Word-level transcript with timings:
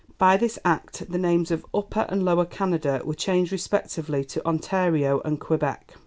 By 0.17 0.35
this 0.35 0.57
Act 0.65 1.11
the 1.11 1.19
names 1.19 1.51
of 1.51 1.63
Upper 1.75 2.07
and 2.09 2.25
Lower 2.25 2.45
Canada 2.45 3.03
were 3.05 3.13
changed 3.13 3.51
respectively 3.51 4.25
to 4.25 4.43
Ontario 4.47 5.21
and 5.23 5.39
Quebec. 5.39 5.93